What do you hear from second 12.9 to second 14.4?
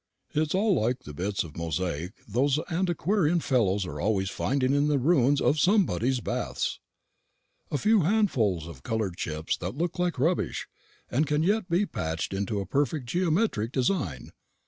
geometric design.